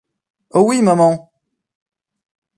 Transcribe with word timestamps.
Oh 0.51 0.63
oui, 0.63 0.81
maman. 0.81 1.31